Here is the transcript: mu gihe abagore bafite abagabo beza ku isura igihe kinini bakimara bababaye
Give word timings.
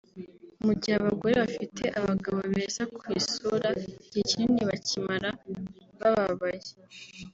mu 0.65 0.71
gihe 0.79 0.95
abagore 1.01 1.33
bafite 1.43 1.83
abagabo 1.99 2.39
beza 2.53 2.83
ku 2.95 3.03
isura 3.19 3.69
igihe 4.03 4.21
kinini 4.29 4.61
bakimara 4.69 5.29
bababaye 5.99 6.69